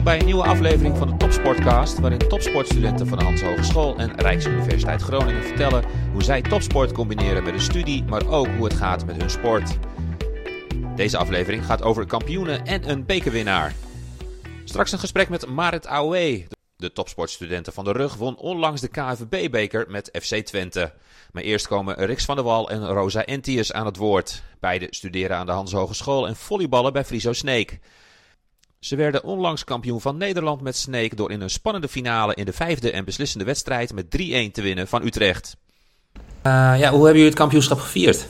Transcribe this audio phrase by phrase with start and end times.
[0.00, 4.20] Welkom bij een nieuwe aflevering van de Topsportcast, waarin topsportstudenten van de Hans Hogeschool en
[4.20, 9.06] Rijksuniversiteit Groningen vertellen hoe zij topsport combineren met een studie, maar ook hoe het gaat
[9.06, 9.78] met hun sport.
[10.96, 13.74] Deze aflevering gaat over kampioenen en een bekerwinnaar.
[14.64, 16.46] Straks een gesprek met Marit Aoué.
[16.76, 20.92] De topsportstudenten van de rug won onlangs de KNVB-beker met FC Twente.
[21.32, 24.42] Maar eerst komen Rix van der Wal en Rosa Entius aan het woord.
[24.60, 27.78] Beide studeren aan de Hans Hogeschool en volleyballen bij Friso Sneek.
[28.80, 32.52] Ze werden onlangs kampioen van Nederland met Sneek door in een spannende finale in de
[32.52, 34.08] vijfde en beslissende wedstrijd met 3-1
[34.52, 35.56] te winnen van Utrecht.
[36.16, 36.22] Uh,
[36.52, 38.26] ja, hoe hebben jullie het kampioenschap gevierd?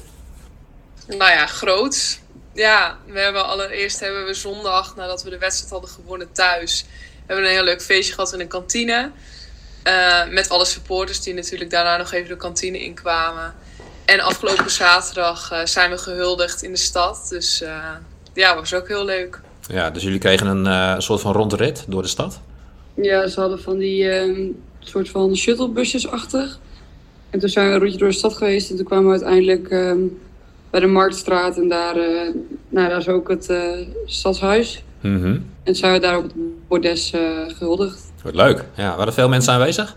[1.07, 2.21] Nou ja, groot.
[2.55, 6.85] Ja, we hebben allereerst hebben we zondag, nadat we de wedstrijd hadden gewonnen thuis,
[7.27, 9.11] hebben we een heel leuk feestje gehad in de kantine.
[9.85, 13.55] Uh, met alle supporters die natuurlijk daarna nog even de kantine inkwamen.
[14.05, 17.27] En afgelopen zaterdag uh, zijn we gehuldigd in de stad.
[17.29, 17.95] Dus uh,
[18.35, 19.41] ja, was ook heel leuk.
[19.71, 22.41] Ja, dus jullie kregen een uh, soort van rondrit door de stad?
[22.95, 26.57] Ja, ze hadden van die uh, soort van shuttlebusjes achter.
[27.31, 28.71] En toen zijn we een routje door de stad geweest.
[28.71, 29.93] En toen kwamen we uiteindelijk uh,
[30.71, 31.59] bij de Marktstraat.
[31.59, 31.95] En daar,
[32.69, 33.53] nou, daar is ook het
[34.07, 34.83] stadshuis.
[35.01, 35.45] Mm -hmm.
[35.63, 36.35] En zijn we daar op het
[36.69, 37.13] bordes
[37.49, 38.13] gehuldigd.
[38.23, 38.65] Wat leuk.
[38.77, 39.97] Ja, waren er veel mensen aanwezig?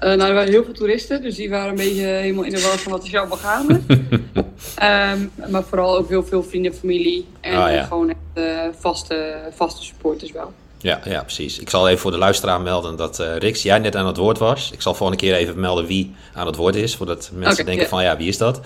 [0.00, 2.60] Uh, nou, er waren heel veel toeristen, dus die waren een beetje helemaal in de
[2.60, 3.80] war van wat is allemaal gaande.
[4.82, 7.84] um, maar vooral ook heel veel vrienden, familie en oh, ja.
[7.84, 10.52] gewoon echt uh, vaste, vaste supporters wel.
[10.78, 11.58] Ja, ja, precies.
[11.58, 14.38] Ik zal even voor de luisteraar melden dat uh, Rix, jij net aan het woord
[14.38, 14.70] was.
[14.72, 17.74] Ik zal volgende keer even melden wie aan het woord is, voordat mensen okay, denken
[17.74, 17.88] yeah.
[17.88, 18.60] van ja, wie is dat?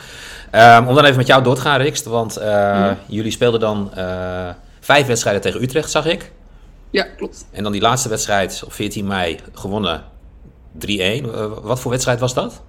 [0.53, 2.97] Um, om dan even met jou door te gaan, Rix, want mm.
[3.07, 3.91] jullie speelden dan
[4.81, 6.33] vijf wedstrijden tegen Utrecht, zag ik.
[6.95, 7.47] Ja, klopt.
[7.51, 10.03] En dan die laatste wedstrijd op 14 mei gewonnen
[10.87, 10.89] 3-1.
[10.89, 12.63] Uh, wat voor wedstrijd was dat?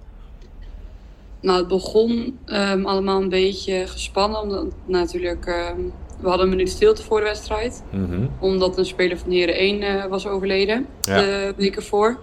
[1.46, 4.40] Nou, het begon um, allemaal een beetje gespannen.
[4.40, 7.82] Omdat natuurlijk, um, we hadden een minuut stilte voor de wedstrijd.
[7.92, 8.30] Mm -hmm.
[8.40, 11.20] Omdat een speler van Heren 1 uh, was overleden ja.
[11.20, 12.18] de week ervoor.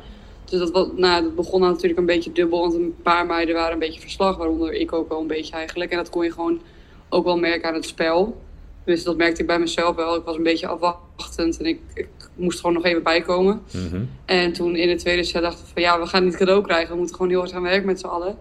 [0.46, 2.60] Dus dat, was, nou, dat begon natuurlijk een beetje dubbel.
[2.60, 4.38] Want een paar meiden waren een beetje verslag.
[4.38, 5.92] Waaronder ik ook wel een beetje eigenlijk.
[5.92, 6.62] En dat kon je gewoon
[7.10, 8.42] ook wel merken aan het spel.
[8.86, 10.16] Dus dat merkte ik bij mezelf wel.
[10.16, 13.62] Ik was een beetje afwachtend en ik, ik moest gewoon nog even bijkomen.
[13.74, 14.10] Mm -hmm.
[14.26, 16.92] En toen in de tweede set dachten we van ja, we gaan niet cadeau krijgen.
[16.92, 18.38] We moeten gewoon heel hard gaan werken met z'n allen.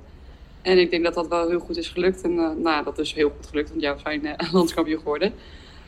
[0.62, 2.22] En ik denk dat dat wel heel goed is gelukt.
[2.22, 5.34] En uh, nou, dat is heel goed gelukt, want ja, we zijn uh, landskampioen geworden.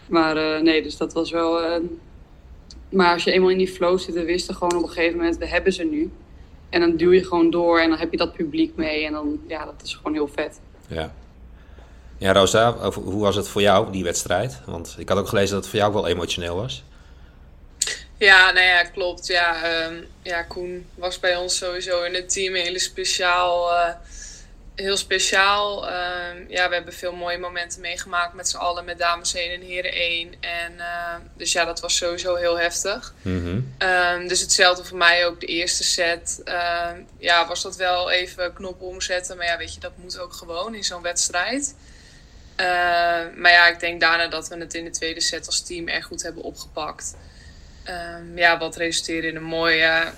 [0.07, 1.81] Maar uh, nee, dus dat was wel...
[2.89, 5.37] maar als je eenmaal in die flow zit, we wisten gewoon op een gegeven moment,
[5.37, 6.11] we hebben ze nu.
[6.71, 9.07] En dan duw je gewoon door en dan heb je dat publiek mee.
[9.07, 10.61] En dan, ja, dat is gewoon heel vet.
[10.89, 11.15] Ja.
[12.19, 14.61] Ja, Rosa, hoe was het voor jou, die wedstrijd?
[14.67, 16.85] Want ik had ook gelezen dat het voor jou wel emotioneel was.
[18.19, 19.27] Ja, nou ja, klopt.
[19.27, 23.71] Ja, um, ja, Koen was bij ons sowieso in het team heel speciaal.
[24.75, 25.85] Heel speciaal.
[25.87, 29.61] Um, ja, we hebben veel mooie momenten meegemaakt met z'n allen, met dames 1 en
[29.61, 30.35] heren 1.
[30.41, 33.15] En, uh, dus ja, dat was sowieso heel heftig.
[33.23, 33.75] -hmm.
[33.79, 36.43] um, dus hetzelfde voor mij ook de eerste set.
[37.19, 39.37] ja, was dat wel even knoppen omzetten.
[39.37, 41.75] Maar ja, weet je, dat moet ook gewoon in zo'n wedstrijd.
[42.57, 42.67] Uh,
[43.37, 46.07] maar ja, ik denk daarna dat we het in de tweede set als team erg
[46.07, 47.17] goed hebben opgepakt.
[47.89, 50.13] Um, ja, wat resulteerde in een mooie,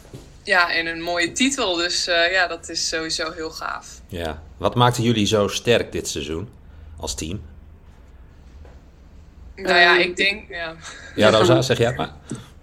[0.46, 1.74] ja, in een mooie titel.
[1.74, 3.86] Dus uh, ja, dat is sowieso heel gaaf.
[4.08, 6.48] Ja, wat maakte jullie zo sterk dit seizoen
[6.96, 7.42] als team?
[9.56, 10.48] Nou ja, ik denk...
[10.48, 10.76] Ja,
[11.14, 12.12] ja Rosa, zeg jij maar.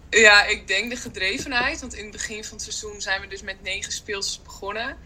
[0.09, 1.79] Ja, ik denk de gedrevenheid.
[1.79, 4.97] Want in het begin van het seizoen zijn we dus met negen speelsters begonnen.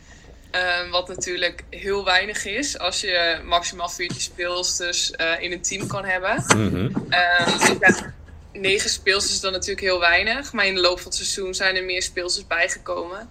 [0.51, 5.87] Uh, wat natuurlijk heel weinig is als je maximaal 14 speelsters uh, in een team
[5.87, 6.43] kan hebben.
[6.55, 7.07] Mm -hmm.
[7.09, 8.13] uh, dus ja,
[8.59, 10.53] negen speelsters is dan natuurlijk heel weinig.
[10.53, 13.29] Maar in de loop van het seizoen zijn er meer speelsters bijgekomen.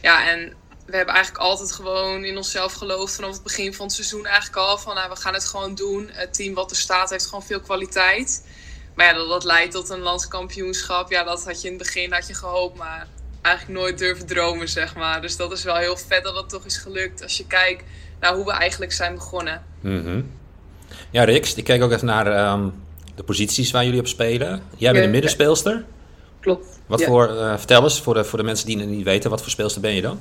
[0.00, 0.54] Ja, en
[0.86, 4.56] we hebben eigenlijk altijd gewoon in onszelf geloofd vanaf het begin van het seizoen eigenlijk
[4.56, 4.78] al.
[4.78, 6.10] Van nou, we gaan het gewoon doen.
[6.12, 8.46] Het team wat er staat heeft gewoon veel kwaliteit.
[8.94, 11.10] Maar ja, dat, dat leidt tot een landskampioenschap.
[11.10, 12.76] Ja, dat had je in het begin had je gehoopt.
[12.76, 13.06] Maar
[13.42, 15.20] eigenlijk nooit durven dromen, zeg maar.
[15.20, 17.22] Dus dat is wel heel vet dat dat toch is gelukt.
[17.22, 17.84] Als je kijkt
[18.20, 19.64] naar hoe we eigenlijk zijn begonnen.
[19.80, 20.38] -hmm.
[21.10, 22.82] Ja, Rix, ik kijk ook even naar um,
[23.20, 24.62] de posities waar jullie op spelen.
[24.76, 25.84] Jij bent een middenspeelster.
[26.40, 26.80] Klopt.
[26.86, 27.06] Wat ja.
[27.06, 29.50] voor, uh, vertel eens, voor de, voor de mensen die het niet weten, wat voor
[29.50, 30.18] speelster ben je dan?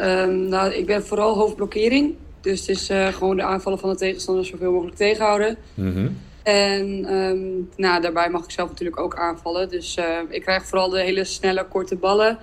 [0.00, 2.14] Um, nou, ik ben vooral hoofdblokkering.
[2.40, 5.56] Dus het is uh, gewoon de aanvallen van de tegenstander zoveel mogelijk tegenhouden.
[5.74, 6.18] Mm -hmm.
[6.42, 9.68] En um, nou, daarbij mag ik zelf natuurlijk ook aanvallen.
[9.68, 12.38] Dus uh, ik krijg vooral de hele snelle, korte ballen.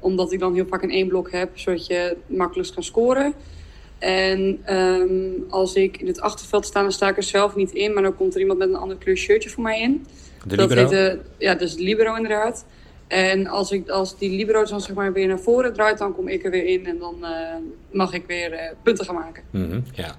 [0.00, 3.34] Omdat ik dan heel vaak een één blok heb, zodat je makkelijk kan scoren.
[3.98, 7.92] En um, als ik in het achterveld sta, dan sta ik er zelf niet in.
[7.92, 10.06] Maar dan komt er iemand met een ander kleur shirtje voor mij in.
[10.46, 10.88] De dat libero?
[10.88, 12.64] heet, uh, ja, dus libero inderdaad.
[13.06, 16.28] En als, ik, als die libero dan zeg maar weer naar voren draait, dan kom
[16.28, 16.86] ik er weer in.
[16.86, 17.30] En dan uh,
[17.90, 19.42] mag ik weer uh, punten gaan maken.
[19.50, 20.16] Mm -hmm, ja.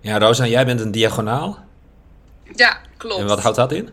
[0.00, 1.58] ja, Rosa, jij bent een diagonaal.
[2.54, 3.20] Ja, klopt.
[3.20, 3.88] En wat houdt dat in?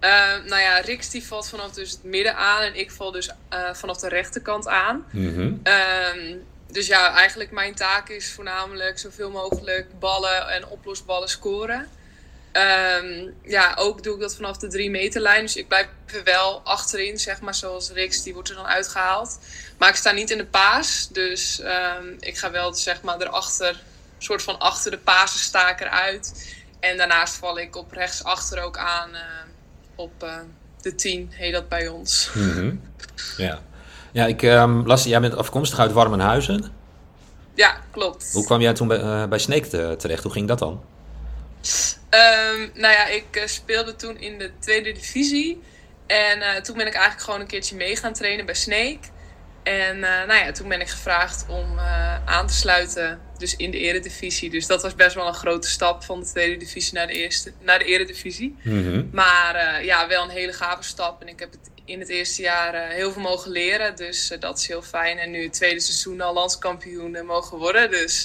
[0.00, 0.10] Uh,
[0.46, 3.72] nou ja, Rix die valt vanaf dus het midden aan en ik val dus uh,
[3.72, 5.04] vanaf de rechterkant aan.
[5.10, 5.40] Mhm.
[5.40, 6.42] Um,
[6.76, 11.88] dus ja, eigenlijk mijn taak is voornamelijk zoveel mogelijk ballen en oplosballen scoren.
[12.52, 15.42] Um, ja, ook doe ik dat vanaf de drie meterlijn.
[15.42, 19.38] Dus ik blijf er wel achterin, zeg maar, zoals Rix, die wordt er dan uitgehaald.
[19.78, 21.08] Maar ik sta niet in de paas.
[21.12, 23.82] Dus um, ik ga wel, zeg maar, erachter,
[24.18, 26.54] soort van achter de pasen ik eruit.
[26.80, 29.20] En daarnaast val ik op rechts achter ook aan uh,
[29.94, 30.38] op uh,
[30.80, 32.30] de 10, heet dat bij ons.
[32.32, 32.92] -hmm.
[33.36, 33.62] Ja.
[34.16, 36.72] Ja, ik um, las, jij bent afkomstig uit Warmenhuizen.
[37.54, 38.30] Ja, klopt.
[38.32, 40.22] Hoe kwam jij toen bij, uh, bij Sneek te, terecht?
[40.22, 40.84] Hoe ging dat dan?
[42.10, 45.62] Um, nou ja, ik uh, speelde toen in de tweede divisie.
[46.06, 48.98] En uh, toen ben ik eigenlijk gewoon een keertje mee gaan trainen bij Snake.
[49.62, 51.78] En nou ja, toen ben ik gevraagd om
[52.24, 54.50] aan te sluiten dus in de eredivisie.
[54.50, 57.52] Dus dat was best wel een grote stap van de tweede divisie naar de, eerste,
[57.60, 58.56] naar de eredivisie.
[58.62, 59.08] Mm -hmm.
[59.12, 61.20] Maar ja, wel een hele gave stap.
[61.20, 63.96] En ik heb het in het eerste jaar uh, heel veel mogen leren.
[63.96, 65.18] Dus uh, dat is heel fijn.
[65.18, 67.90] En nu het tweede seizoen al landskampioen uh, mogen worden.
[67.90, 68.22] Dus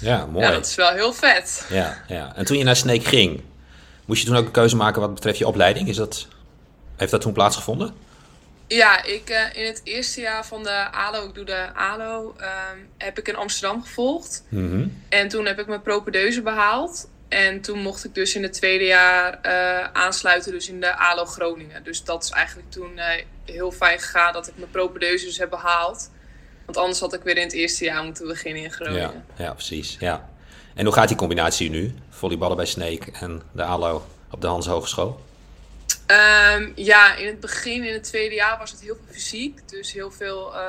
[0.00, 0.44] ja, mooi.
[0.44, 1.66] Ja, dat is wel heel vet.
[1.68, 2.32] Ja, ja.
[2.36, 3.42] En toen je naar Sneek ging,
[4.04, 5.88] moest je toen ook een keuze maken wat betreft je opleiding?
[5.88, 6.26] Is dat,
[6.96, 7.94] heeft dat toen plaatsgevonden?
[8.66, 13.18] Ja, ik, in het eerste jaar van de ALO, ik doe de ALO, um, heb
[13.18, 14.44] ik in Amsterdam gevolgd.
[14.48, 15.02] Mm -hmm.
[15.08, 17.08] En toen heb ik mijn propedeuse behaald.
[17.32, 21.24] En toen mocht ik dus in het tweede jaar uh, aansluiten dus in de ALO
[21.24, 21.84] Groningen.
[21.84, 23.04] Dus dat is eigenlijk toen uh,
[23.44, 26.10] heel fijn gegaan dat ik mijn propedeuse dus heb behaald.
[26.64, 29.24] Want anders had ik weer in het eerste jaar moeten beginnen in Groningen.
[29.36, 29.96] Ja, ja precies.
[30.00, 30.28] Ja.
[30.74, 31.94] En hoe gaat die combinatie nu?
[32.10, 35.20] Volleyballen bij Sneek en de ALO op de Hans Hogeschool?
[36.06, 39.68] Um, ja, in het begin, in het tweede jaar, was het heel veel fysiek.
[39.68, 40.54] Dus heel veel...
[40.54, 40.60] Uh,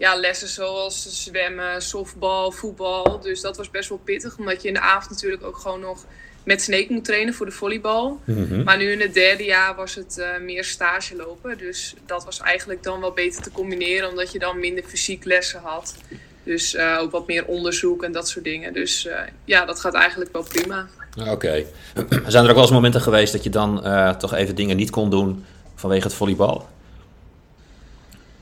[0.00, 3.20] ja, lessen zoals zwemmen, softbal, voetbal.
[3.20, 6.04] Dus dat was best wel pittig, omdat je in de avond natuurlijk ook gewoon nog
[6.44, 8.20] met Sneek moet trainen voor de volleybal.
[8.24, 8.62] Mm -hmm.
[8.64, 11.58] Maar nu in het derde jaar was het uh, meer stage lopen.
[11.58, 15.60] Dus dat was eigenlijk dan wel beter te combineren, omdat je dan minder fysiek lessen
[15.62, 15.94] had.
[16.44, 18.72] Dus uh, ook wat meer onderzoek en dat soort dingen.
[18.72, 19.14] Dus uh,
[19.44, 20.88] ja, dat gaat eigenlijk wel prima.
[21.18, 21.30] Oké.
[21.30, 21.66] Okay.
[22.26, 23.84] Zijn er ook wel eens momenten geweest dat je dan
[24.18, 25.44] toch even dingen niet kon doen
[25.74, 26.68] vanwege het volleybal?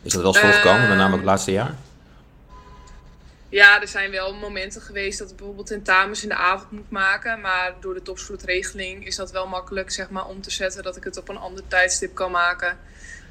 [0.09, 1.75] Is dat wel eens voorgekomen, met name het laatste jaar?
[3.49, 7.41] Ja, er zijn wel momenten geweest dat ik bijvoorbeeld tentamens in de avond moet maken.
[7.41, 11.05] Maar door de topsportregeling is dat wel makkelijk zeg maar, om te zetten dat ik
[11.05, 12.79] het op een ander tijdstip kan maken.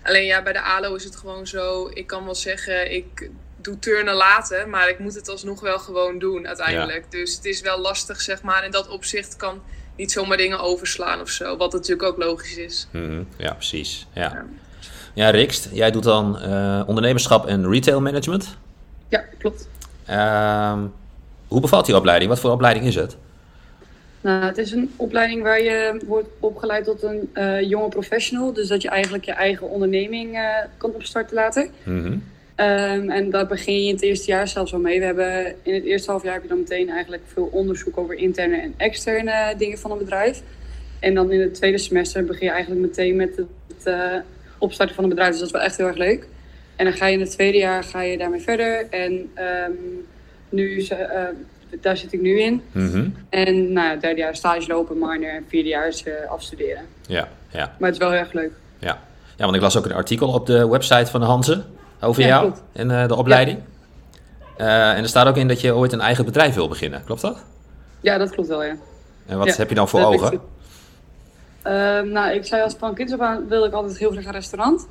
[0.03, 1.89] Alleen ja, bij de ALO is het gewoon zo.
[1.94, 3.29] Ik kan wel zeggen, ik
[3.62, 7.03] doe turnen later, maar ik moet het alsnog wel gewoon doen uiteindelijk.
[7.03, 7.19] Ja.
[7.19, 8.65] Dus het is wel lastig, zeg maar.
[8.65, 9.62] In dat opzicht kan
[9.95, 11.57] niet zomaar dingen overslaan of zo.
[11.57, 12.88] Wat natuurlijk ook logisch is.
[12.91, 13.27] Mm -hmm.
[13.38, 14.07] Ja, precies.
[14.13, 14.21] Ja.
[14.21, 14.45] ja.
[15.17, 18.57] Ja, Rikst, jij doet dan uh, ondernemerschap en retail management.
[19.09, 19.69] Ja, klopt.
[20.09, 20.79] Uh,
[21.47, 22.29] hoe bevalt die opleiding?
[22.29, 23.17] Wat voor opleiding is het?
[24.21, 28.53] Nou, het is een opleiding waar je wordt opgeleid tot een uh, jonge professional.
[28.53, 30.41] Dus dat je eigenlijk je eigen onderneming uh,
[30.77, 31.69] kan opstarten later.
[31.83, 32.23] Mm -hmm.
[32.65, 34.99] um, en daar begin je in het eerste jaar zelfs al mee.
[34.99, 38.15] We hebben in het eerste half jaar heb je dan meteen eigenlijk veel onderzoek over
[38.15, 40.41] interne en externe dingen van een bedrijf.
[40.99, 44.19] En dan in het tweede semester begin je eigenlijk meteen met het, het uh,
[44.57, 45.31] opstarten van een bedrijf.
[45.31, 46.27] Dus dat is wel echt heel erg leuk.
[46.75, 48.89] En dan ga je in het tweede jaar ga je daarmee verder.
[48.89, 49.12] En
[49.68, 50.05] um,
[50.50, 50.98] nu, uh,
[51.81, 52.62] daar zit ik nu in.
[52.72, 53.15] Mm -hmm.
[53.29, 55.29] En nou, het derde jaar stage lopen, minor.
[55.29, 56.84] En vierde jaar is uh, afstuderen.
[57.08, 57.75] Ja, ja.
[57.79, 58.51] Maar het is wel heel erg leuk.
[58.79, 59.00] Ja.
[59.36, 61.63] ja, want ik las ook een artikel op de website van de Hanze
[62.01, 62.63] over Ja, jou klopt.
[62.74, 63.60] en uh, de opleiding.
[64.58, 64.96] Ja.
[64.96, 67.03] en er staat ook in dat je ooit een eigen bedrijf wil beginnen.
[67.05, 67.43] Klopt dat?
[68.01, 68.75] Ja, dat klopt wel, ja.
[69.25, 70.34] En wat Ja, heb je dan voor ogen?
[70.34, 70.39] ik
[72.12, 74.88] nou, ik zei als van kinds af aan wilde ik altijd heel graag een restaurant.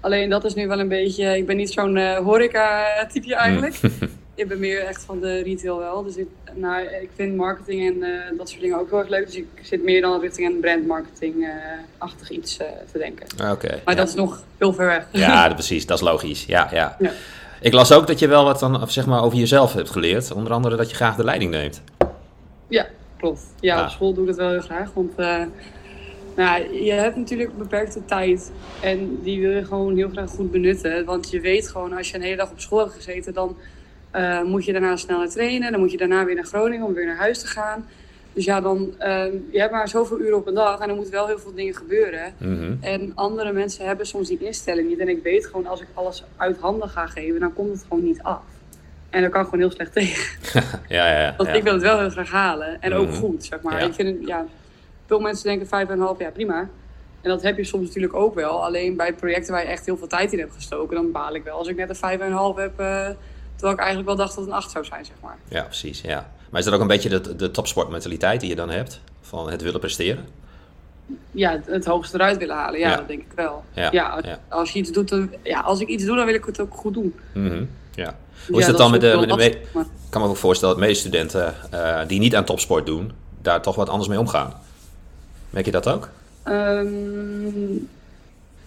[0.00, 1.36] Alleen dat is nu wel een beetje...
[1.36, 3.80] Ik ben niet zo'n eh, horeca-type eigenlijk.
[4.34, 6.02] ik ben meer echt van de retail wel.
[6.02, 9.26] Dus ik, nou, ik vind marketing en eh, dat soort dingen ook heel erg leuk.
[9.26, 13.26] Dus ik zit meer dan richting een brandmarketing-achtig iets eh, te denken.
[13.50, 13.68] Oké.
[13.68, 14.00] Maar ja.
[14.00, 15.06] dat is nog heel ver weg.
[15.12, 15.86] Ja, dat- precies.
[15.86, 16.44] Dat is logisch.
[16.44, 16.96] Ja, ja.
[16.98, 17.10] Ja.
[17.60, 20.32] Ik las ook dat je wel wat dan, zeg maar, over jezelf hebt geleerd.
[20.32, 21.82] Onder andere dat je graag de leiding neemt.
[22.68, 22.86] Ja,
[23.18, 23.40] klopt.
[23.60, 23.82] Ja, Ah.
[23.84, 24.90] op school doe ik het wel heel graag.
[24.94, 25.12] Want
[26.38, 28.52] nou, je hebt natuurlijk beperkte tijd.
[28.82, 31.04] En die wil je gewoon heel graag goed benutten.
[31.04, 33.34] Want je weet gewoon, als je een hele dag op school hebt gezeten...
[33.34, 33.56] dan
[34.10, 35.70] eh, moet je daarna snel naar trainen.
[35.70, 37.86] Dan moet je daarna weer naar Groningen om weer naar huis te gaan.
[38.32, 40.80] Dus ja, dan, eh, je hebt maar zoveel uren op een dag.
[40.80, 42.32] En er moeten wel heel veel dingen gebeuren.
[42.38, 42.74] Mhm.
[42.80, 44.98] En andere mensen hebben soms die instelling niet.
[44.98, 47.40] En ik weet gewoon, als ik alles uit handen ga geven...
[47.40, 48.42] dan komt het gewoon niet af.
[49.10, 50.38] En daar kan ik gewoon heel slecht tegen.
[50.88, 51.34] Ja, ja, ja.
[51.36, 52.80] Want ik wil het wel heel graag halen.
[52.80, 53.16] En ook Mhm.
[53.16, 53.82] goed, zeg maar.
[53.82, 54.46] Ik vind het, ja,
[55.08, 56.58] veel mensen denken vijf en een half jaar prima.
[57.20, 58.64] En dat heb je soms natuurlijk ook wel.
[58.64, 61.44] Alleen bij projecten waar je echt heel veel tijd in hebt gestoken, dan baal ik
[61.44, 61.58] wel.
[61.58, 63.08] Als ik net een vijf en een half heb, eh,
[63.54, 65.36] terwijl ik eigenlijk wel dacht dat het een acht zou zijn, zeg maar.
[65.48, 66.00] Ja, precies.
[66.00, 66.30] Ja.
[66.50, 69.00] Maar is dat ook een beetje de, de topsportmentaliteit die je dan hebt?
[69.20, 70.26] Van het willen presteren?
[71.30, 72.80] ja, het, het hoogste eruit willen halen.
[72.80, 72.96] Ja, Ja.
[72.96, 73.64] dat denk ik wel.
[73.72, 74.38] Ja, Ja, als, ja.
[74.48, 76.74] als je iets doet, dan, ja, als ik iets doe, dan wil ik het ook
[76.74, 77.14] goed doen.
[77.34, 78.16] Mhm, ja.
[78.48, 79.66] Hoe is dat dan met de, met Ik
[80.10, 83.12] kan me ook voorstellen dat medestudenten eh die niet aan topsport doen,
[83.42, 84.52] daar toch wat anders mee omgaan.
[85.50, 86.08] Merk je dat ook?
[86.42, 87.76] Ehm,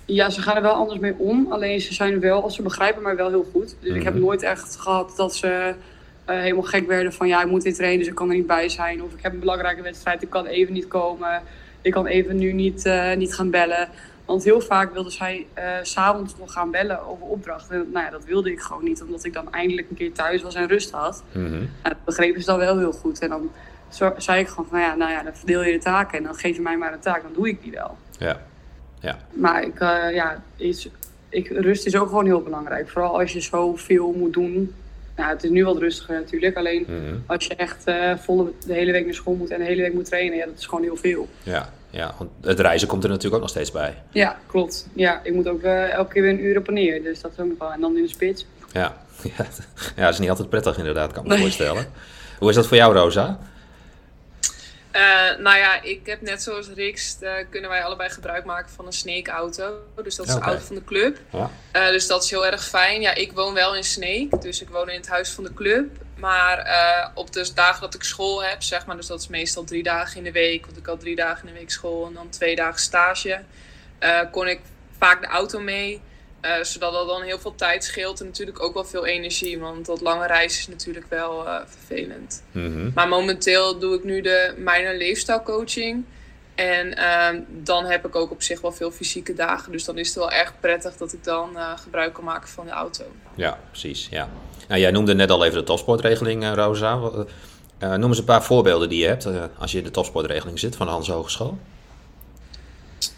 [0.06, 1.48] ja, ze gaan er wel anders mee om.
[1.50, 3.76] Alleen ze zijn wel, ze begrijpen mij wel heel goed.
[3.80, 4.24] Dus ik heb Mhm.
[4.24, 5.74] nooit echt gehad dat ze
[6.26, 8.48] eh, helemaal gek werden van ja, ik moet dit trainen, dus ik kan er niet
[8.48, 9.04] bij zijn.
[9.04, 11.42] Of ik heb een belangrijke wedstrijd, ik kan even niet komen.
[11.82, 13.88] Ik kan even nu niet, eh, niet gaan bellen.
[14.26, 15.46] Want heel vaak wilden zij
[15.84, 17.76] s s'avonds nog gaan bellen over opdrachten.
[17.76, 20.42] En, nou ja, dat wilde ik gewoon niet, omdat ik dan eindelijk een keer thuis
[20.42, 21.24] was en rust had.
[21.32, 21.64] Mhm.
[21.84, 23.20] Dat begrepen ze dan wel heel goed.
[23.20, 23.52] En dan
[23.92, 26.36] zo- zei ik gewoon van, ja, nou ja, dan verdeel je de taken en dan
[26.36, 27.98] geef je mij maar een taak, dan doe ik die wel.
[28.18, 28.42] Ja.
[29.00, 29.18] Ja.
[29.34, 30.90] Maar ik, eh, ja, is,
[31.30, 32.90] ik, rust is ook gewoon heel belangrijk.
[32.90, 34.74] Vooral als je zoveel moet doen.
[35.16, 36.56] Nou, het is nu wat rustiger natuurlijk.
[36.58, 37.16] Alleen Mhm.
[37.26, 39.94] als je echt eh volle de hele week naar school moet en de hele week
[39.94, 41.28] moet trainen, ja, dat is gewoon heel veel.
[41.44, 41.70] Ja.
[41.90, 42.14] Ja.
[42.18, 43.94] Want het reizen komt er natuurlijk ook nog steeds bij.
[44.10, 44.88] Ja, klopt.
[44.94, 47.04] Ja, ik moet ook eh, elke keer weer een uur op en neer.
[47.04, 47.72] Dus dat is ook wel.
[47.72, 48.46] En dan in de spits.
[48.72, 48.94] Ja.
[49.38, 49.46] Ja,
[49.96, 51.44] ja, dat is niet altijd prettig inderdaad, kan ik me Nee.
[51.44, 51.86] voorstellen.
[52.40, 53.40] Hoe is dat voor jou, Rosa?
[54.92, 58.86] Eh, nou ja, ik heb net zoals Rix, eh, kunnen wij allebei gebruik maken van
[58.86, 59.74] een Snake-auto.
[60.04, 60.44] Dus dat is Oké.
[60.44, 61.18] de auto van de club.
[61.32, 61.50] Ja.
[61.72, 63.02] Eh, dus dat is heel erg fijn.
[63.02, 65.90] Ja, ik woon wel in Snake, dus ik woon in het huis van de club.
[66.16, 69.84] Maar op de dagen dat ik school heb, zeg maar, dus dat is meestal drie
[69.84, 70.66] dagen in de week.
[70.66, 73.42] Want ik had drie dagen in de week school en dan twee dagen stage.
[74.32, 74.60] kon ik
[74.98, 76.02] vaak de auto mee.
[76.42, 79.60] Eh, zodat dat dan heel veel tijd scheelt en natuurlijk ook wel veel energie.
[79.60, 82.44] Want dat lange reizen is natuurlijk wel eh, vervelend.
[82.52, 82.90] Mhm.
[82.96, 86.04] Maar momenteel doe ik nu de minor leefstijlcoaching.
[86.56, 89.72] En ehm, dan heb ik ook op zich wel veel fysieke dagen.
[89.72, 92.66] Dus dan is het wel erg prettig dat ik dan eh, gebruik kan maken van
[92.66, 93.04] de auto.
[93.36, 94.08] Ja, precies.
[94.12, 94.30] Ja.
[94.68, 96.96] Nou, jij noemde net al even de topsportregeling, Rosa.
[97.80, 100.86] Noem eens een paar voorbeelden die je hebt als je in de topsportregeling zit van
[100.86, 101.58] de Hans Hogeschool.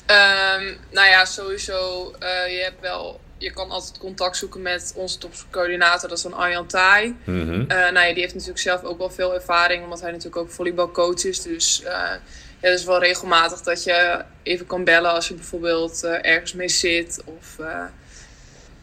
[0.06, 2.12] Ehm, nou ja, sowieso.
[2.20, 6.10] eh, je, hebt wel, je kan altijd contact zoeken met onze topcoördinator.
[6.10, 7.16] Dat is dan Arjan Thai.
[7.24, 7.62] Mhm.
[7.68, 10.52] Eh, nou ja, die heeft natuurlijk zelf ook wel veel ervaring, omdat hij natuurlijk ook
[10.52, 11.42] volleybalcoach is.
[11.42, 11.92] Dus eh,
[12.64, 16.54] ja, het is wel regelmatig dat je even kan bellen als je bijvoorbeeld eh, ergens
[16.54, 17.22] mee zit.
[17.26, 17.86] Of, eh,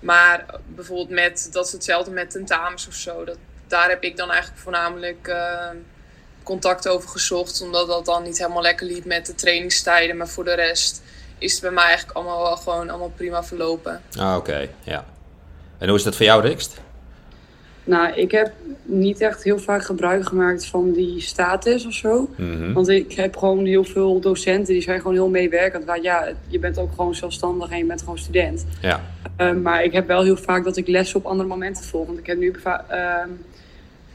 [0.00, 3.24] maar bijvoorbeeld met, dat is hetzelfde met tentamens of zo.
[3.24, 5.68] Dat, daar heb ik dan eigenlijk voornamelijk eh,
[6.50, 10.16] contact over gezocht, omdat dat dan niet helemaal lekker liep met de trainingstijden.
[10.16, 11.02] Maar voor de rest
[11.38, 14.00] is het bij mij eigenlijk allemaal wel gewoon allemaal prima verlopen.
[14.18, 14.68] Ah, oké.
[14.82, 15.04] Ja.
[15.78, 16.80] En hoe is dat voor jou, Rikst?
[17.84, 18.52] Nou, ik heb
[18.82, 22.28] niet echt heel vaak gebruik gemaakt van die status of zo.
[22.36, 22.72] Mhm.
[22.72, 25.84] Want ik heb gewoon heel veel docenten die zijn gewoon heel meewerkend.
[25.84, 28.66] Want ja, je bent ook gewoon zelfstandig en je bent gewoon student.
[28.80, 29.00] Ja.
[29.38, 32.06] Uh, maar ik heb wel heel vaak dat ik lessen op andere momenten volg.
[32.06, 33.14] Want ik heb nu uh,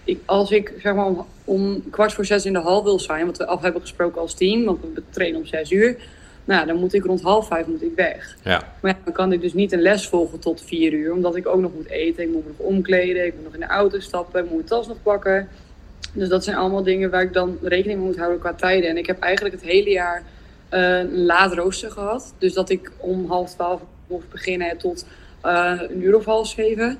[0.05, 3.25] ik, als ik zeg maar om, om, kwart voor zes in de hal wil zijn,
[3.25, 5.97] wat we af hebben gesproken als team, want we trainen om zes uur.
[6.45, 8.37] Nou, dan moet ik rond half vijf moet ik weg.
[8.43, 8.73] Ja.
[8.81, 11.47] Maar ja, dan kan ik dus niet een les volgen tot vier uur, omdat ik
[11.47, 12.23] ook nog moet eten.
[12.23, 14.67] Ik moet me nog omkleden, ik moet nog in de auto stappen, ik moet mijn
[14.67, 15.47] tas nog pakken.
[16.13, 18.89] Dus dat zijn allemaal dingen waar ik dan rekening mee moet houden qua tijden.
[18.89, 20.23] En ik heb eigenlijk het hele jaar
[20.71, 22.33] uh, een laat rooster gehad.
[22.37, 25.05] Dus dat ik om half twaalf mocht beginnen tot
[25.45, 26.97] uh, een uur of half zeven.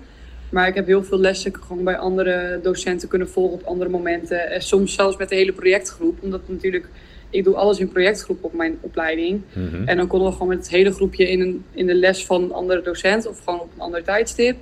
[0.55, 4.51] Maar ik heb heel veel lessen gewoon bij andere docenten kunnen volgen op andere momenten.
[4.51, 6.17] En soms zelfs met de hele projectgroep.
[6.21, 6.87] Omdat natuurlijk,
[7.29, 9.41] ik doe alles in projectgroep op mijn opleiding.
[9.53, 9.87] Mm -hmm.
[9.87, 12.43] En dan konden we gewoon met het hele groepje in, een, in de les van
[12.43, 13.27] een andere docent.
[13.27, 14.57] Of gewoon op een ander tijdstip.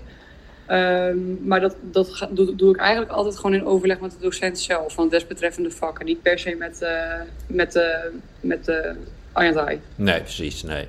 [0.71, 4.59] Um, maar dat, dat doe, doe, ik eigenlijk altijd gewoon in overleg met de docent
[4.59, 4.93] zelf.
[4.93, 6.05] Van desbetreffende vakken.
[6.05, 6.89] Niet per se met, uh,
[7.47, 7.83] met, uh,
[8.39, 8.75] met uh,
[9.31, 9.79] Arjantai.
[9.95, 10.63] Nee, precies.
[10.63, 10.87] Nee.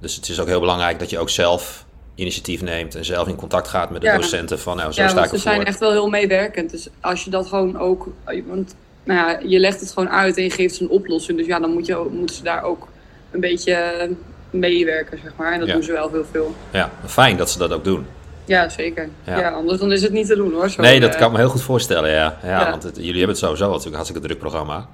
[0.00, 3.36] Dus het is ook heel belangrijk dat je ook zelf initiatief neemt en zelf in
[3.36, 4.16] contact gaat met de ja.
[4.16, 6.70] docenten van nou, zo ja, sta ik ze zijn echt wel heel meewerkend.
[6.70, 8.08] Dus als je dat gewoon ook,
[8.46, 11.38] want nou ja, je legt het gewoon uit en je geeft ze een oplossing.
[11.38, 12.88] Dus ja, dan moet je, moeten ze daar ook
[13.30, 14.08] een beetje
[14.50, 15.52] meewerken, zeg maar.
[15.52, 15.74] En dat ja.
[15.74, 16.54] doen ze wel heel veel.
[16.70, 18.06] Ja, fijn dat ze dat ook doen.
[18.44, 19.08] Ja, zeker.
[19.24, 19.38] Ja.
[19.38, 19.50] Ja.
[19.50, 20.70] anders dan is het niet te doen hoor.
[20.70, 22.38] Zo, nee, dat uh, kan ik me heel goed voorstellen, ja.
[22.42, 22.70] ja, Ja.
[22.70, 24.88] Want het, jullie hebben het sowieso natuurlijk een hartstikke druk programma.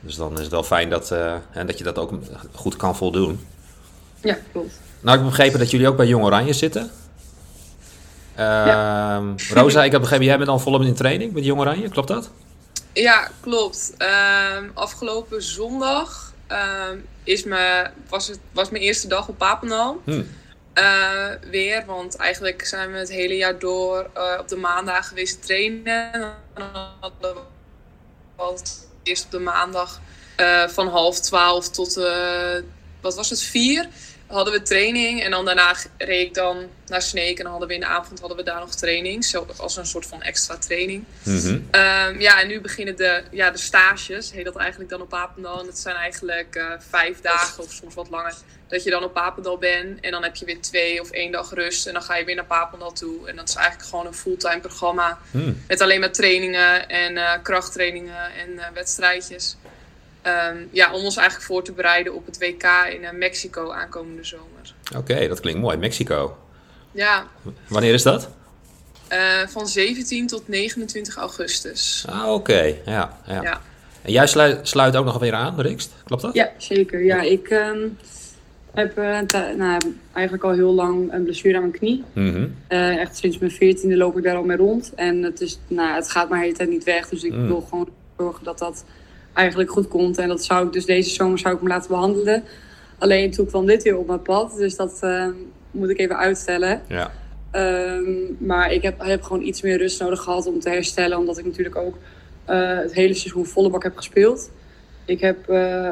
[0.00, 2.12] Dus dan is het wel fijn dat, uh, en dat je dat ook
[2.52, 3.46] goed kan voldoen.
[4.20, 4.80] Ja, klopt.
[5.00, 6.90] Nou, ik heb begrepen dat jullie ook bij Jong Oranje zitten.
[8.38, 9.18] Uh,
[9.54, 12.30] Rosa, ik heb begrepen, jij bent al volop in training met Jong Oranje, klopt dat?
[12.92, 13.92] Ja, klopt.
[13.98, 16.88] Uh, afgelopen zondag uh,
[17.24, 20.00] is me, was, het, was mijn eerste dag op Papendal.
[20.04, 20.22] Hm.
[20.74, 25.46] Uh, weer, want eigenlijk zijn we het hele jaar door uh, op de maandag geweest
[25.46, 26.12] trainen.
[26.12, 26.68] En dan
[27.00, 27.34] hadden
[28.36, 28.58] we
[29.02, 30.00] eerst op de maandag
[30.36, 31.94] uh, van half twaalf tot,
[33.00, 33.88] wat was het, vier.
[34.30, 37.36] Hadden we training en dan daarna reed ik dan naar Sneek.
[37.36, 39.24] En dan hadden we in de avond hadden we daar nog training.
[39.24, 41.04] Zo, als een soort van extra training.
[41.22, 41.58] Mhm.
[41.70, 45.60] Ehm, ja, en nu beginnen de, ja, de stages, heet dat eigenlijk dan op Papendal.
[45.60, 48.34] En dat zijn eigenlijk eh, vijf dagen of soms wat langer.
[48.68, 51.50] Dat je dan op Papendal bent en dan heb je weer twee of één dag
[51.50, 51.86] rust.
[51.86, 53.28] En dan ga je weer naar Papendal toe.
[53.28, 55.18] En dat is eigenlijk gewoon een fulltime programma.
[55.30, 55.62] Hmm.
[55.68, 59.56] Met alleen maar trainingen en eh, krachttrainingen en eh, wedstrijdjes.
[60.22, 64.24] Ehm, ja, om ons eigenlijk voor te bereiden op het WK in eh, Mexico aankomende
[64.24, 64.74] zomer.
[64.96, 65.76] Oké, dat klinkt mooi.
[65.76, 66.36] Mexico.
[66.92, 67.26] Ja,
[67.68, 68.28] Wanneer is dat?
[69.08, 72.04] eh, van 17 tot 29 augustus.
[72.08, 72.74] Ah, oké.
[72.84, 73.42] Ja, ja.
[73.42, 73.60] Ja.
[74.02, 75.92] En jij sluit, sluit ook nog weer aan, Rikst?
[76.04, 76.34] Klopt dat?
[76.34, 77.04] Ja, zeker.
[77.04, 77.88] Ja, ik ehm,
[78.74, 79.18] heb eh,
[79.56, 79.78] nou,
[80.12, 82.04] eigenlijk al heel lang een blessure aan mijn knie.
[82.12, 82.48] Mhm.
[82.68, 84.92] Eh, echt sinds mijn veertiende loop ik daar al mee rond.
[84.94, 87.08] En het, is, nou, het gaat maar de hele tijd niet weg.
[87.08, 87.46] Dus ik Mm.
[87.46, 88.84] wil gewoon zorgen dat dat
[89.32, 90.18] eigenlijk goed komt.
[90.18, 92.44] En dat zou ik dus deze zomer zou ik hem laten behandelen.
[92.98, 94.56] Alleen toen kwam dit weer op mijn pad.
[94.56, 95.26] Dus dat eh,
[95.70, 96.82] moet ik even uitstellen.
[96.88, 97.10] Ja.
[97.50, 101.18] Ehm, maar ik heb, heb gewoon iets meer rust nodig gehad om te herstellen.
[101.18, 101.98] Omdat ik natuurlijk ook
[102.44, 104.50] eh, het hele seizoen volle bak heb gespeeld.
[105.04, 105.90] Ik heb eh,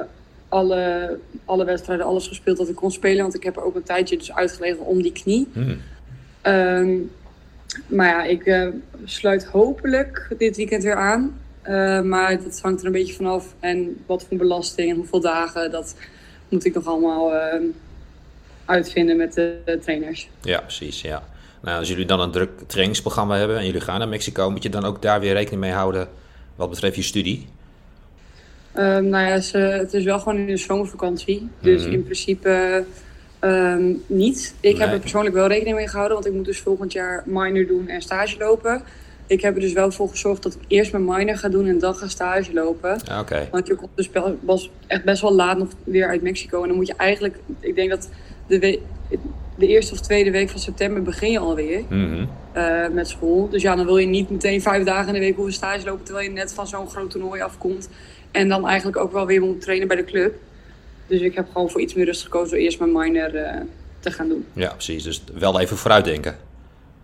[0.48, 3.22] alle, alle wedstrijden, alles gespeeld dat ik kon spelen.
[3.22, 5.48] Want ik heb er ook een tijdje dus uitgelegen om die knie.
[5.52, 5.80] Hmm.
[6.42, 6.96] Ehm,
[7.86, 8.68] maar ja, ik eh,
[9.04, 11.38] sluit hopelijk dit weekend weer aan.
[11.68, 13.54] Eh, maar dat hangt er een beetje vanaf.
[13.60, 15.94] En wat voor belasting en hoeveel dagen, dat
[16.48, 17.62] moet ik nog allemaal ehm,
[18.64, 20.28] uitvinden met de, trainers.
[20.42, 21.00] Ja, precies.
[21.00, 21.22] Ja.
[21.62, 24.68] Nou, als jullie dan een druk trainingsprogramma hebben en jullie gaan naar Mexico, moet je
[24.68, 26.08] dan ook daar weer rekening mee houden
[26.56, 27.46] wat betreft je studie?
[28.72, 31.48] Ehm, nou ja, ze, het is wel gewoon in de zomervakantie.
[31.60, 31.92] Dus Mhm.
[31.92, 32.84] in principe
[33.38, 34.54] ehm, niet.
[34.60, 37.66] Ik heb er persoonlijk wel rekening mee gehouden, want ik moet dus volgend jaar minor
[37.66, 38.82] doen en stage lopen.
[39.28, 41.78] Ik heb er dus wel voor gezorgd dat ik eerst mijn minor ga doen en
[41.78, 43.00] dan ga stage lopen.
[43.50, 46.62] Want je komt dus was echt best wel laat nog weer uit Mexico.
[46.62, 48.08] En dan moet je eigenlijk, ik denk dat
[48.46, 48.80] de, we-
[49.56, 51.82] de eerste of tweede week van september begin je alweer
[52.52, 53.48] eh, met school.
[53.48, 56.04] Dus ja, dan wil je niet meteen vijf dagen in de week hoeven stage lopen
[56.04, 57.88] terwijl je net van zo'n groot toernooi afkomt.
[58.30, 60.34] En dan eigenlijk ook wel weer moet trainen bij de club.
[61.06, 63.60] Dus ik heb gewoon voor iets meer rust gekozen door eerst mijn minor eh,
[64.00, 64.44] te gaan doen.
[64.52, 65.02] Ja, precies.
[65.02, 66.36] Dus wel even vooruitdenken.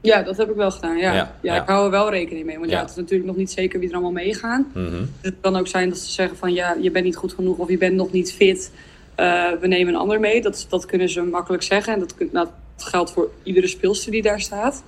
[0.04, 0.96] Ja, dat heb ik wel gedaan.
[0.96, 2.58] Ja, Ja, ik hou er wel rekening mee.
[2.58, 2.80] Want ja.
[2.80, 4.70] Het is natuurlijk nog niet zeker wie er allemaal meegaan.
[4.74, 5.04] Mhm.
[5.20, 7.68] Het kan ook zijn dat ze zeggen van ja, je bent niet goed genoeg of
[7.68, 8.70] je bent nog niet fit.
[9.14, 10.42] Eh, we nemen een ander mee.
[10.42, 11.92] Dat, dat kunnen ze makkelijk zeggen.
[11.92, 14.82] En dat, nou, dat geldt voor iedere speelster die daar staat.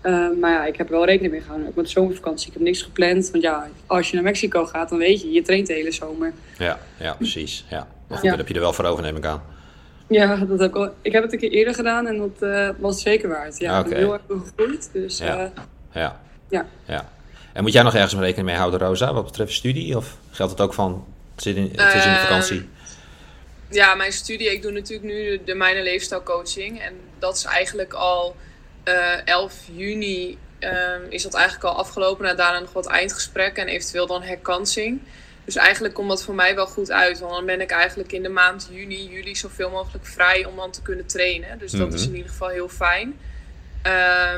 [0.00, 1.68] Eh, maar ja, ik heb er wel rekening mee gehouden.
[1.68, 2.46] Ook met de zomervakantie.
[2.46, 3.30] Ik heb niks gepland.
[3.30, 6.32] Want ja, als je naar Mexico gaat, dan weet je, je traint de hele zomer.
[6.58, 7.64] Ja, ja, precies.
[7.70, 7.88] Ja.
[8.08, 8.20] Ja.
[8.22, 9.42] dat heb je er wel voor over, neem ik aan.
[10.08, 12.68] Ja, dat heb ik, al, ik heb het een keer eerder gedaan en dat eh,
[12.78, 13.58] was zeker waard.
[13.58, 14.88] Ja, ben heel erg gegroeid.
[14.92, 15.38] Dus Ja.
[15.44, 15.50] eh,
[15.92, 16.20] Ja.
[16.48, 16.66] Ja.
[16.84, 17.08] ja.
[17.52, 19.96] En moet jij nog ergens rekening mee houden, Rosa, wat betreft studie?
[19.96, 22.68] Of geldt het ook van, het, zit in, het is in de Ehm, vakantie?
[23.70, 26.80] Ja, mijn studie, ik doe natuurlijk nu de, de Mijn Leefstijlcoaching.
[26.80, 28.36] En dat is eigenlijk al
[28.84, 32.24] eh 11 juni ehm, is dat eigenlijk al afgelopen.
[32.24, 35.00] Na daarna nog wat eindgesprekken en eventueel dan herkansing.
[35.46, 37.18] Dus eigenlijk komt dat voor mij wel goed uit.
[37.18, 40.70] Want dan ben ik eigenlijk in de maand juni, juli zoveel mogelijk vrij om dan
[40.70, 41.58] te kunnen trainen.
[41.58, 42.10] Dus dat is Mhm.
[42.10, 43.18] in ieder geval heel fijn.
[43.82, 43.92] Eh,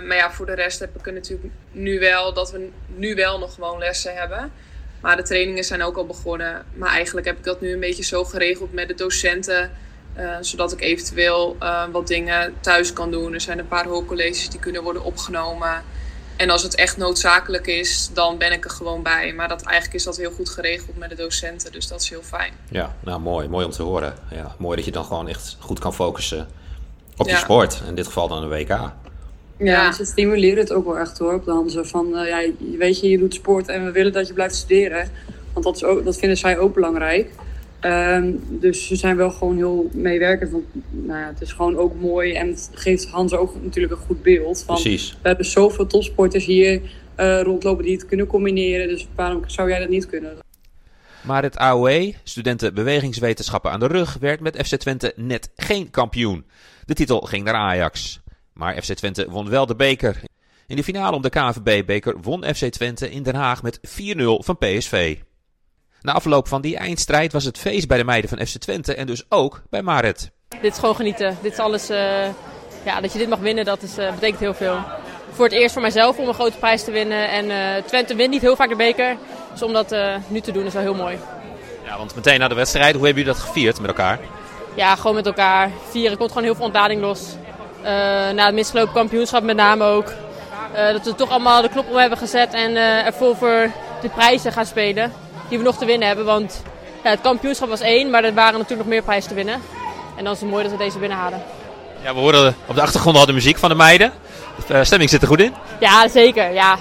[0.06, 3.38] maar ja, voor de rest heb ik er natuurlijk nu wel dat we nu wel
[3.38, 4.52] nog gewoon lessen hebben.
[5.00, 6.64] Maar de trainingen zijn ook al begonnen.
[6.74, 9.70] Maar eigenlijk heb ik dat nu een beetje zo geregeld met de docenten.
[10.14, 13.34] eh, zodat ik eventueel eh, wat dingen thuis kan doen.
[13.34, 15.84] Er zijn een paar hoorcolleges die kunnen worden opgenomen.
[16.38, 19.32] En als het echt noodzakelijk is, dan ben ik er gewoon bij.
[19.32, 21.72] Maar dat, eigenlijk is dat heel goed geregeld met de docenten.
[21.72, 22.52] Dus dat is heel fijn.
[22.70, 23.48] Ja, nou mooi.
[23.48, 24.14] Mooi om te horen.
[24.30, 26.48] Ja, mooi dat je dan gewoon echt goed kan focussen
[27.16, 27.82] op je sport.
[27.88, 28.68] In dit geval dan een WK.
[28.68, 28.94] ja,
[29.58, 29.92] Ja.
[29.92, 31.34] ze stimuleren het ook wel echt hoor.
[31.34, 34.12] Op de Hanze van, eh, ja, je- weet je, je doet sport en we willen
[34.12, 35.10] dat je blijft studeren.
[35.52, 37.30] Want dat, is ook, dat vinden zij ook belangrijk.
[37.80, 40.50] Ehm, dus ze zijn wel gewoon heel meewerkend.
[40.50, 44.06] Want nou ja, het is gewoon ook mooi en het geeft Hans ook natuurlijk een
[44.06, 44.62] goed beeld.
[44.62, 45.18] Van, Precies.
[45.22, 46.80] We hebben zoveel topsporters hier
[47.14, 48.88] eh, rondlopen die het kunnen combineren.
[48.88, 50.36] Dus waarom zou jij dat niet kunnen?
[51.20, 56.44] Maar het AOE, studenten bewegingswetenschappen aan de rug, werd met FC Twente net geen kampioen.
[56.84, 58.20] De titel ging naar Ajax.
[58.52, 60.20] Maar FC Twente won wel de beker.
[60.66, 63.82] In de finale om de KNVB-beker won FC Twente in Den Haag met 4-0
[64.24, 65.16] van PSV.
[66.00, 69.06] Na afloop van die eindstrijd was het feest bij de meiden van FC Twente en
[69.06, 70.30] dus ook bij Marit.
[70.60, 71.38] Dit is gewoon genieten.
[71.42, 72.26] Dit is alles, eh,
[72.84, 74.78] ja, dat je dit mag winnen, dat is, eh, betekent heel veel.
[75.32, 77.30] Voor het eerst voor mijzelf om een grote prijs te winnen.
[77.30, 79.16] En eh, Twente wint niet heel vaak de beker.
[79.52, 79.96] Dus om dat
[80.28, 81.18] nu te doen is wel heel mooi.
[81.84, 84.18] Ja, want meteen na de wedstrijd, hoe hebben jullie dat gevierd met elkaar?
[84.74, 86.18] Ja, gewoon met elkaar vieren.
[86.18, 87.20] komt gewoon heel veel ontlading los.
[88.32, 90.12] Na het misgelopen kampioenschap met name ook.
[90.72, 93.70] Eh, dat we toch allemaal de knop om hebben gezet en eh er vol voor
[94.00, 95.12] de prijzen gaan spelen.
[95.48, 96.24] Die we nog te winnen hebben.
[96.24, 96.62] Want
[97.04, 99.62] ja, het kampioenschap was één, maar er waren natuurlijk nog meer prijzen te winnen.
[100.16, 101.42] En dan is het mooi dat we deze binnenhalen.
[102.02, 104.12] Ja, we horen op de achtergrond al de muziek van de meiden.
[104.66, 105.54] De stemming zit er goed in.
[105.80, 106.52] Ja, zeker.
[106.52, 106.78] Ja.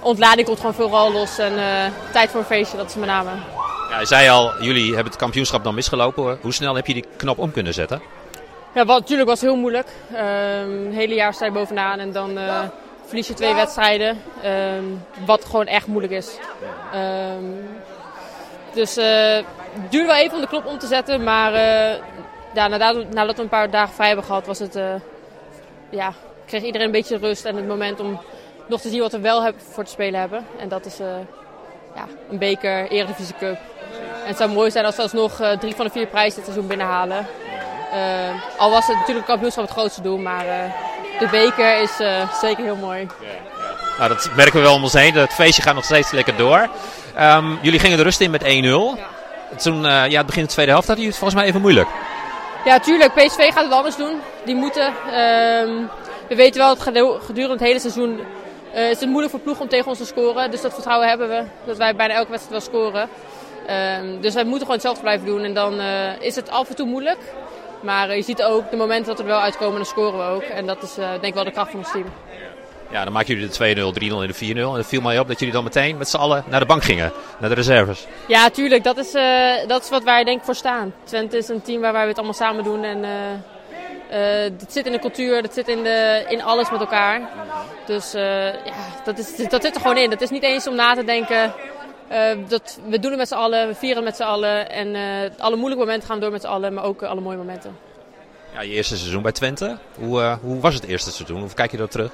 [0.00, 1.52] Ontlading komt gewoon vooral los en
[2.12, 3.30] tijd voor een feestje, dat is met name.
[3.90, 6.38] Ja, je zei al, jullie hebben het kampioenschap dan misgelopen.
[6.40, 8.02] Hoe snel heb je die knop om kunnen zetten?
[8.74, 9.88] Ja, wat, natuurlijk was het heel moeilijk.
[10.12, 12.60] Um, het hele jaar sta je bovenaan en dan uh,
[13.04, 14.22] verlies je twee wedstrijden.
[14.44, 16.38] Um, wat gewoon echt moeilijk is.
[16.94, 17.68] Um,
[18.72, 21.22] dus uh, het duurde wel even om de knop om te zetten.
[21.22, 22.00] Maar uh,
[22.54, 24.78] ja, nadat, we een paar dagen vrij hebben gehad, was het,
[25.90, 26.12] ja,
[26.46, 27.44] kreeg iedereen een beetje rust.
[27.44, 28.20] En het moment om
[28.66, 30.46] nog te zien wat we wel hebben voor te spelen hebben.
[30.58, 30.98] En dat is
[31.94, 33.58] ja, een beker, Eredivisie Cup.
[34.22, 36.66] En het zou mooi zijn als we alsnog drie van de vier prijzen dit seizoen
[36.66, 37.26] binnenhalen.
[37.94, 41.96] Uh, al was het natuurlijk kampioenschap het grootste doel, maar uh, de beker is
[42.40, 43.06] zeker heel mooi.
[43.98, 45.14] Nou, dat merken we wel om ons heen.
[45.14, 46.68] Het feestje gaat nog steeds lekker door.
[47.20, 48.46] Um, jullie gingen de rust in met 1-0.
[48.46, 48.94] Ja.
[49.56, 51.88] Toen, ja, het begin de tweede helft hadden jullie het volgens mij even moeilijk.
[52.64, 53.14] Ja, tuurlijk.
[53.14, 54.20] PSV gaat het anders doen.
[54.44, 54.86] Die moeten.
[54.86, 55.90] Um,
[56.28, 56.82] we weten wel dat
[57.22, 58.20] gedurende het hele seizoen
[58.74, 60.50] uh, is het moeilijk voor ploeg om tegen ons te scoren.
[60.50, 61.44] Dus dat vertrouwen hebben we.
[61.64, 63.08] Dat wij bijna elke wedstrijd wel scoren.
[64.00, 65.42] Um, dus wij moeten gewoon hetzelfde blijven doen.
[65.42, 67.18] En dan uh, is het af en toe moeilijk.
[67.84, 70.24] Maar uh, je ziet ook de momenten dat we er wel uitkomen, dan scoren we
[70.24, 70.42] ook.
[70.42, 72.06] En dat is denk ik wel de kracht van ons team.
[72.90, 74.58] Ja, dan maken jullie de 2-0, 3-0 en de 4-0.
[74.58, 76.84] En het viel mij op dat jullie dan meteen met z'n allen naar de bank
[76.84, 77.12] gingen.
[77.38, 78.06] Naar de reserves.
[78.26, 78.84] Ja, tuurlijk.
[78.84, 79.12] Dat is,
[79.66, 80.94] dat is wat wij denk ik voor staan.
[81.04, 82.84] Twente is een team waar wij het allemaal samen doen.
[82.84, 87.20] En uh, dat zit in de cultuur, dat zit in, de, in alles met elkaar.
[87.86, 88.52] Dus ja,
[89.04, 90.10] dat, is, dat zit er gewoon in.
[90.10, 91.52] Dat is niet eens om na te denken.
[92.12, 94.70] Uh, dat, we doen het met z'n allen, we vieren het met z'n allen.
[94.70, 94.96] En
[95.38, 97.76] alle moeilijke momenten gaan we door met z'n allen, maar ook alle mooie momenten.
[98.54, 99.78] Ja, je eerste seizoen bij Twente.
[99.98, 101.40] Hoe, hoe was het eerste seizoen?
[101.40, 102.12] Hoe kijk je dat terug?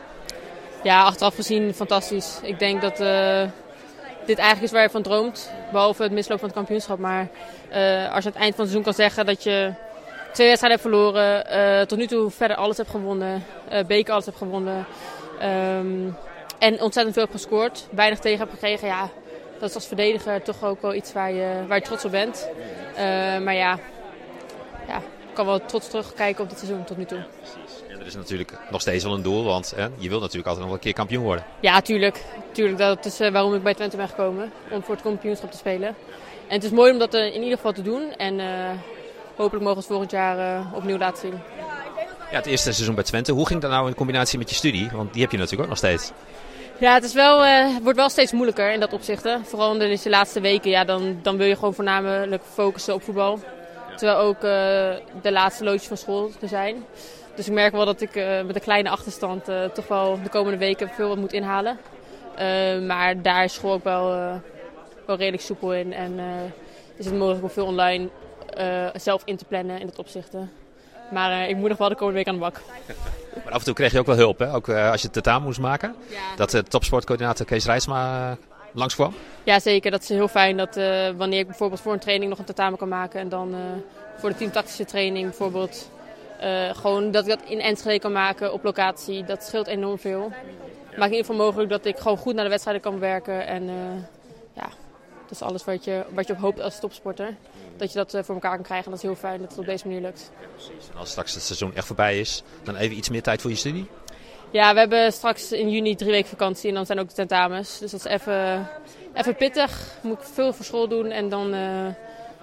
[0.83, 2.39] Ja, achteraf gezien fantastisch.
[2.43, 2.97] Ik denk dat
[4.27, 5.53] dit eigenlijk is waar je van droomt.
[5.73, 6.99] Behalve het misloop van het kampioenschap.
[6.99, 7.29] Maar
[8.13, 9.73] als je aan het eind van het seizoen kan zeggen dat je
[10.33, 11.47] twee wedstrijden heb verloren.
[11.53, 13.45] Uh, tot nu toe verder alles heb gewonnen.
[13.73, 14.87] Uh, beker alles heb gewonnen.
[15.43, 16.17] Um,
[16.59, 17.87] en ontzettend veel heb gescoord.
[17.91, 18.89] Weinig tegen heb gekregen.
[18.89, 19.09] Ja,
[19.61, 22.49] dat is als verdediger toch ook wel iets waar je, waar je trots op bent.
[22.93, 22.99] Uh,
[23.39, 23.79] maar ja,
[24.89, 27.25] ja, ik kan wel trots terugkijken op dit seizoen tot nu toe.
[27.89, 30.67] Ja, er is natuurlijk nog steeds wel een doel, want hè, je wilt natuurlijk altijd
[30.67, 31.45] nog een keer kampioen worden.
[31.61, 32.25] Ja, tuurlijk.
[32.53, 34.53] tuurlijk dat is waarom ik bij Twente ben gekomen.
[34.71, 35.89] Om voor het kampioenschap te spelen.
[36.47, 38.13] En het is mooi om dat in ieder geval te doen.
[38.17, 38.41] En
[39.37, 41.41] hopelijk mogen we het volgend jaar uh, opnieuw laten zien.
[42.31, 43.33] Ja, het eerste seizoen bij Twente.
[43.33, 44.91] Hoe ging dat nou in combinatie met je studie?
[44.93, 46.13] Want die heb je natuurlijk ook nog steeds.
[46.81, 49.29] Ja, het, is wel, uh, wordt wel steeds moeilijker in dat opzicht.
[49.43, 50.71] Vooral in de, de laatste weken.
[50.71, 53.39] Ja, dan, dan wil je gewoon voornamelijk focussen op voetbal.
[53.39, 53.97] Ja.
[53.97, 54.43] Terwijl ook uh,
[55.23, 56.85] de laatste loodjes van school er zijn.
[57.35, 58.15] Dus ik merk wel dat ik
[58.47, 61.79] met een kleine achterstand toch wel de komende weken veel wat moet inhalen.
[62.87, 64.09] maar daar is school ook wel,
[65.07, 65.93] wel redelijk soepel in.
[65.93, 66.21] En
[66.97, 68.09] is het mogelijk om veel online
[68.95, 70.35] zelf in te plannen in dat opzicht.
[71.11, 72.61] Maar uh, ik moet nog wel de komende week aan de bak.
[73.45, 74.55] Maar af en toe kreeg je ook wel hulp, hè?
[74.55, 75.95] Ook uh, als je het tentamen moest maken.
[76.09, 76.37] Ja.
[76.37, 78.37] Dat de topsportcoördinator Kees Rijsma
[78.73, 79.15] langskwam.
[79.43, 79.91] Ja, zeker.
[79.91, 80.75] Dat is heel fijn dat
[81.17, 83.21] wanneer ik bijvoorbeeld voor een training nog een tentamen kan maken.
[83.21, 83.55] En dan
[84.17, 85.91] voor de teamtactische training bijvoorbeeld.
[86.73, 89.25] gewoon dat ik dat in Enschede kan maken op locatie.
[89.25, 90.33] Dat scheelt enorm veel.
[90.97, 93.47] Maakt in ieder geval mogelijk dat ik gewoon goed naar de wedstrijden kan werken.
[93.47, 93.71] En
[95.31, 97.37] dat is alles wat je, wat je op hoopt als topsporter
[97.77, 98.85] dat je dat eh, voor elkaar kan krijgen.
[98.85, 100.31] En dat is heel fijn dat het op deze manier lukt.
[100.41, 100.89] Ja, precies.
[100.93, 103.57] En als straks het seizoen echt voorbij is, dan even iets meer tijd voor je
[103.57, 103.87] studie?
[104.51, 107.79] Ja, we hebben straks in juni drie weken vakantie en dan zijn ook de tentamens.
[107.79, 108.69] Dus dat is even,
[109.15, 109.99] even pittig.
[110.03, 111.87] Moet ik veel voor school doen en dan uh,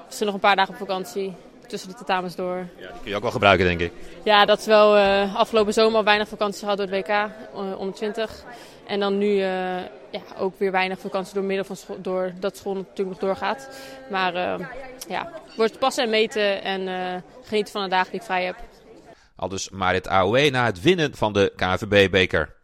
[0.09, 1.33] is er nog een paar dagen op vakantie
[1.67, 2.55] tussen de tentamens door.
[2.55, 3.91] Ja, die kun je ook wel gebruiken, denk ik.
[4.23, 7.29] Ja, dat is wel uh, afgelopen zomer al weinig vakantie gehad door het WK
[7.77, 8.43] om 20.
[8.87, 9.41] En dan nu uh,
[10.11, 13.69] ja, ook weer weinig vakantie door middel van school, door dat school natuurlijk nog doorgaat.
[14.09, 14.33] Maar
[15.07, 18.55] ja, wordt passen en meten en genieten van de dagen die ik vrij heb.
[19.35, 22.55] Al dus Marit AOE na het winnen van de KNVB-beker.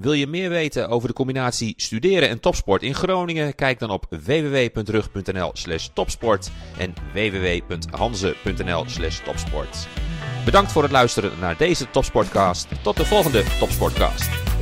[0.00, 3.54] Wil je meer weten over de combinatie studeren en topsport in Groningen?
[3.54, 9.88] Kijk dan op www.rug.nl slash topsport en www.hanze.nl slash topsport.
[10.44, 12.68] Bedankt voor het luisteren naar deze Topsportcast.
[12.82, 14.59] Tot de volgende Topsportcast.